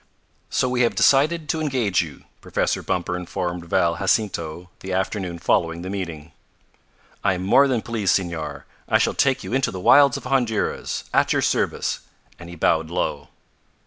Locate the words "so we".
0.49-0.81